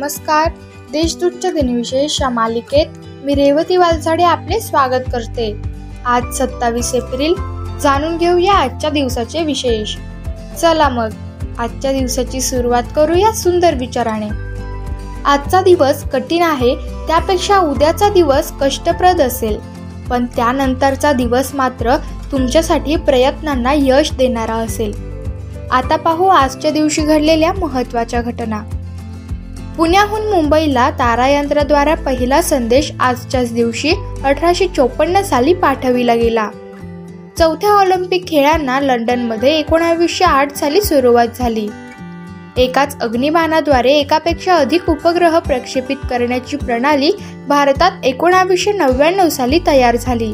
नमस्कार. 0.00 0.50
देशदूतच्या 0.92 1.50
दिनविशेष 1.50 2.22
या 2.22 2.28
मालिकेत 2.28 2.86
मी 3.24 3.34
रेवती 3.34 3.76
वालसाडे 3.76 4.22
आपले 4.22 4.60
स्वागत 4.60 5.02
करते. 5.12 5.62
आज 6.06 6.22
सत्तावीस 6.32 6.94
एप्रिल. 6.94 7.34
जाणून 7.80 8.16
घेऊया 8.16 8.52
आजच्या 8.52 8.90
दिवसाचे 8.90 9.42
विशेष. 9.42 9.96
चला 10.60 10.88
मग 10.88 11.08
आजच्या 11.58 11.92
दिवसाची 11.92 12.40
सुरुवात 12.40 12.82
करूया 12.96 13.32
सुंदर 13.32 13.74
विचाराने. 13.74 14.28
आजचा 15.24 15.60
दिवस 15.60 16.10
कठीण 16.10 16.42
आहे 16.42 16.74
त्यापेक्षा 17.06 17.58
उद्याचा 17.58 18.08
दिवस 18.08 18.52
कष्टप्रद 18.60 19.20
असेल. 19.20 19.58
पण 20.10 20.26
त्यानंतरचा 20.26 21.12
दिवस 21.12 21.54
मात्र 21.54 21.96
तुमच्यासाठी 22.32 22.96
प्रयत्नांना 22.96 23.72
यश 23.76 24.12
देणारा 24.12 24.54
असेल. 24.54 24.92
आता 25.70 25.96
पाहू 25.96 26.26
आजच्या 26.26 26.70
दिवशी 26.70 27.02
घडलेल्या 27.02 27.52
महत्त्वाच्या 27.52 28.22
घटना. 28.22 28.62
पुण्याहून 29.80 30.26
मुंबईला 30.28 30.88
तारायंत्राद्वारा 30.90 31.94
पहिला 31.94 32.40
संदेश 32.42 32.90
आजच्याच 33.00 33.52
दिवशी 33.54 33.92
अठराशे 34.24 34.66
चोपन्न 34.76 35.22
साली 35.22 35.54
पाठविला 35.54 36.14
गेला. 36.14 36.48
चौथ्या 37.38 37.70
ऑलिम्पिक 37.70 38.28
खेळांना 38.28 38.78
लंडनमध्ये 38.80 39.54
एकोणावीसशे 39.58 40.24
आठ 40.24 40.52
साली 40.56 40.82
सुरुवात 40.82 41.38
झाली. 41.38 41.66
एकाच 42.56 43.00
अग्निबाणाद्वारे 43.02 43.92
एकापेक्षा 43.92 44.54
अधिक 44.54 44.90
उपग्रह 44.90 45.38
प्रक्षेपित 45.38 46.06
करण्याची 46.10 46.56
प्रणाली 46.56 47.10
भारतात 47.48 48.04
एकोणावीसशे 48.04 48.72
नव्याण्णव 48.72 49.28
साली 49.28 49.60
तयार 49.66 49.96
झाली. 49.96 50.32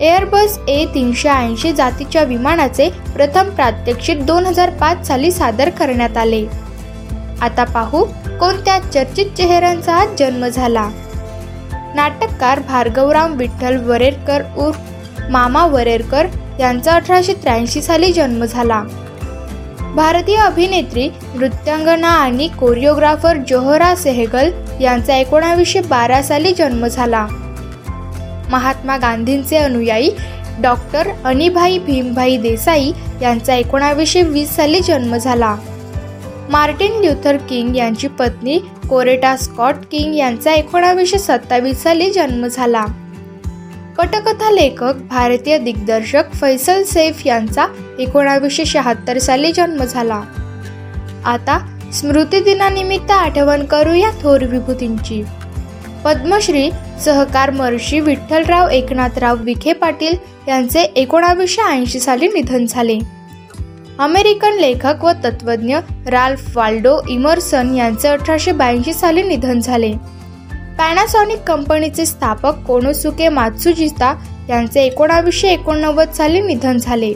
एअरबस 0.00 0.58
ए 0.68 0.84
तीनशे 0.84 1.28
ऐंशी 1.28 1.72
जातीच्या 1.72 2.22
विमानाचे 2.22 2.90
प्रथम 3.14 3.50
प्रात्यक्षिक 3.50 4.26
दोन 4.26 4.46
हजार 4.46 4.70
पाच 4.70 5.06
साली 5.06 5.30
सादर 5.30 5.70
करण्यात 5.70 6.16
आले. 6.16 6.67
आता 7.42 7.64
पाहू 7.64 8.04
कोणत्या 8.40 8.78
चर्चित 8.78 9.26
चेहऱ्यांचा 9.26 10.04
जन्म 10.18 10.46
झाला. 10.46 10.88
नाटककार 11.94 12.60
भार्गवराम 12.60 13.32
विठ्ठल 13.32 13.76
वरेरकर 13.76 14.42
उर्फ 14.56 14.78
मामा 15.30 15.66
वरेरकर 15.66 16.26
यांचा 16.60 16.92
अठराशे 16.92 17.32
त्र्याऐंशी 17.32 17.82
साली 17.82 18.12
जन्म 18.12 18.44
झाला. 18.44 18.82
भारतीय 19.94 20.36
अभिनेत्री 20.36 21.08
नृत्यांगना 21.34 22.08
आणि 22.08 22.48
कोरिओग्राफर 22.48 23.36
जोहरा 23.48 23.94
सेहगल 23.94 24.50
यांचा 24.80 25.16
एकोणावीसशे 25.16 25.80
बारा 25.80 26.22
साली 26.22 26.52
जन्म 26.52 26.86
झाला. 26.86 27.26
महात्मा 28.50 28.96
गांधींचे 28.96 29.56
अनुयायी 29.56 30.10
डॉक्टर 30.62 31.08
अनिभाई 31.24 31.78
भीमभाई 31.78 32.36
देसाई 32.36 32.92
यांचा 33.22 33.54
एकोणावीसशे 33.54 34.22
वीस 34.22 34.56
साली 34.56 34.80
जन्म 34.80 35.16
झाला. 35.16 35.56
मार्टिन 36.50 37.00
ल्युथर 37.00 37.36
किंग 37.36 37.76
यांची 37.76 38.08
पत्नी 38.08 38.58
कोरेटा 38.88 39.36
स्कॉट 39.36 39.74
किंग 39.92 40.14
यांचा 40.14 40.52
एकोणावीसशे 40.52 41.18
सत्तावीस 41.18 41.82
साली 41.82 42.10
जन्म 42.10 42.46
झाला. 42.46 42.84
पटकथा 43.98 44.50
लेखक 44.50 44.94
भारतीय 45.10 45.58
दिग्दर्शक 45.58 46.32
फैसल 46.34 46.82
सैफ 46.82 47.26
यांचा 47.26 47.66
एकोणावीसशे 47.98 48.64
शहात्तर 48.64 49.18
साली 49.18 49.52
जन्म 49.52 49.84
झाला. 49.84 50.22
आता 51.24 51.58
स्मृतिदिनानिमित्त 51.92 53.10
आठवण 53.10 53.64
करूया 53.64 54.10
थोर 54.22 54.42
विभूतींची. 54.42 55.22
पद्मश्री 56.04 56.70
सहकार 57.04 57.50
महर्षी 57.50 58.00
विठ्ठलराव 58.00 58.68
एकनाथराव 58.68 59.36
विखे 59.40 59.72
पाटील 59.72 60.16
यांचे 60.48 60.80
एकोणावीसशे 60.80 61.62
ऐंशी 61.62 62.00
साली 62.00 62.26
निधन 62.26 62.66
झाले. 62.66 63.17
अमेरिकन 64.00 64.58
लेखक 64.60 65.04
व 65.04 65.12
तत्वज्ञ 65.24 65.76
राल्फ 66.06 66.56
वाल्डो 66.56 66.94
इमर्सन 67.08 67.74
यांचे 67.74 68.08
अठराशे 68.08 68.52
ब्याऐंशी 68.52 68.92
साली 68.92 69.22
निधन 69.22 69.60
झाले. 69.60 69.90
पॅनासॉनिक 70.78 71.38
कंपनीचे 71.38 72.06
स्थापक 72.06 72.62
कोनोसुके 72.66 73.28
मात्सुजिता 73.28 74.12
यांचे 74.48 74.82
एकोणावीसशे 74.82 75.48
एकोणनव्वद 75.48 76.12
साली 76.12 76.40
निधन 76.40 76.78
झाले. 76.78 77.12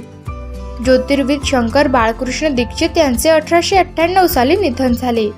ज्योतिर्विद 0.85 1.45
शंकर 1.45 1.89
बाळकृष्ण 1.89 2.55
दीक्षित 2.55 2.99
यांचे 2.99 3.31
अठराशे 3.31 3.77
अठ्ठ्याण्णव 3.77 4.27
साली 4.27 4.57
निधन 4.57 4.93
झाले. 4.93 5.29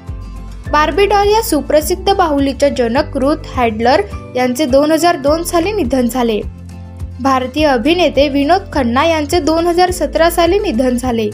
बार्बीडॉल 0.73 1.29
या 1.29 1.43
सुप्रसिद्ध 1.43 2.13
बाहुलीच्या 2.13 2.69
जनक 2.69 3.17
रुथ 3.17 3.55
हॅडलर 3.57 4.03
यांचे 4.37 4.65
दोन 4.65 4.93
हजार 4.93 5.17
दोन 5.17 5.43
साली 5.43 5.73
निधन 5.73 6.09
झाले. 6.09 6.41
भारतीय 7.21 7.67
अभिनेते 7.67 8.29
विनोद 8.29 8.63
खन्ना 8.73 9.05
यांचे 9.05 9.41
दोन 9.41 9.67
हजार 9.67 9.91
सतरा 9.91 10.31
साली 10.31 10.59
निधन 10.59 10.97
झाले. 10.97 11.31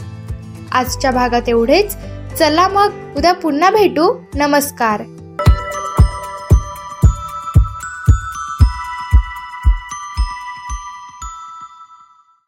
आजच्या 0.71 1.11
भागात 1.11 1.41
एवढेच. 1.47 1.97
चला 2.39 2.67
मग 2.67 2.91
उद्या 3.17 3.33
पुन्हा 3.33 3.69
भेटू. 3.69 4.21
नमस्कार. 4.35 5.03